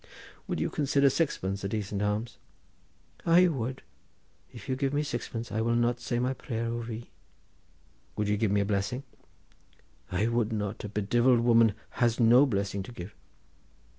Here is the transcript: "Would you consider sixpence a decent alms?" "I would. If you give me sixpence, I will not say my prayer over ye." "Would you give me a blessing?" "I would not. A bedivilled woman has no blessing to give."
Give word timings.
"Would 0.47 0.59
you 0.59 0.71
consider 0.71 1.11
sixpence 1.11 1.63
a 1.63 1.69
decent 1.69 2.01
alms?" 2.01 2.39
"I 3.23 3.47
would. 3.47 3.83
If 4.51 4.67
you 4.67 4.75
give 4.75 4.93
me 4.95 5.03
sixpence, 5.03 5.51
I 5.51 5.61
will 5.61 5.75
not 5.75 5.99
say 5.99 6.17
my 6.17 6.33
prayer 6.33 6.65
over 6.65 6.91
ye." 6.91 7.11
"Would 8.15 8.27
you 8.27 8.35
give 8.35 8.49
me 8.49 8.61
a 8.61 8.65
blessing?" 8.65 9.03
"I 10.11 10.25
would 10.27 10.51
not. 10.51 10.83
A 10.83 10.89
bedivilled 10.89 11.41
woman 11.41 11.75
has 12.01 12.19
no 12.19 12.47
blessing 12.47 12.81
to 12.81 12.91
give." 12.91 13.13